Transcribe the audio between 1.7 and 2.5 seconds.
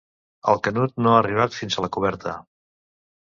a la coberta.